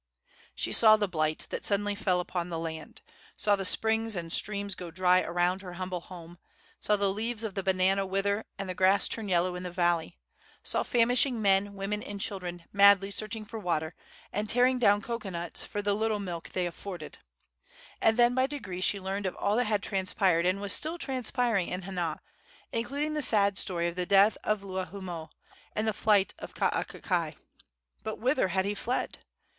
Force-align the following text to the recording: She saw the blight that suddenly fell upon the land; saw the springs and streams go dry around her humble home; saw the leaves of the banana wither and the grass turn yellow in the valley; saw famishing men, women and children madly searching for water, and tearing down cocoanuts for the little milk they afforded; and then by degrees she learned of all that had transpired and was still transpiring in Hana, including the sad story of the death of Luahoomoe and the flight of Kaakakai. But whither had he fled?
She 0.55 0.71
saw 0.71 0.97
the 0.97 1.07
blight 1.07 1.45
that 1.51 1.63
suddenly 1.63 1.93
fell 1.93 2.19
upon 2.19 2.49
the 2.49 2.57
land; 2.57 3.03
saw 3.37 3.55
the 3.55 3.63
springs 3.65 4.15
and 4.15 4.31
streams 4.31 4.73
go 4.73 4.89
dry 4.89 5.21
around 5.21 5.61
her 5.61 5.73
humble 5.73 6.01
home; 6.01 6.39
saw 6.79 6.95
the 6.95 7.13
leaves 7.13 7.43
of 7.43 7.53
the 7.53 7.61
banana 7.61 8.03
wither 8.03 8.45
and 8.57 8.67
the 8.67 8.73
grass 8.73 9.07
turn 9.07 9.29
yellow 9.29 9.53
in 9.53 9.61
the 9.61 9.69
valley; 9.69 10.17
saw 10.63 10.81
famishing 10.81 11.39
men, 11.39 11.75
women 11.75 12.01
and 12.01 12.19
children 12.19 12.63
madly 12.73 13.11
searching 13.11 13.45
for 13.45 13.59
water, 13.59 13.93
and 14.33 14.49
tearing 14.49 14.79
down 14.79 15.03
cocoanuts 15.03 15.63
for 15.63 15.83
the 15.83 15.93
little 15.93 16.17
milk 16.19 16.49
they 16.49 16.65
afforded; 16.65 17.19
and 18.01 18.17
then 18.17 18.33
by 18.33 18.47
degrees 18.47 18.83
she 18.83 18.99
learned 18.99 19.27
of 19.27 19.35
all 19.35 19.55
that 19.57 19.65
had 19.65 19.83
transpired 19.83 20.47
and 20.47 20.59
was 20.59 20.73
still 20.73 20.97
transpiring 20.97 21.67
in 21.67 21.83
Hana, 21.83 22.23
including 22.71 23.13
the 23.13 23.21
sad 23.21 23.55
story 23.55 23.87
of 23.87 23.95
the 23.95 24.07
death 24.07 24.35
of 24.43 24.63
Luahoomoe 24.63 25.29
and 25.75 25.87
the 25.87 25.93
flight 25.93 26.33
of 26.39 26.55
Kaakakai. 26.55 27.35
But 28.01 28.17
whither 28.17 28.47
had 28.47 28.65
he 28.65 28.73
fled? 28.73 29.19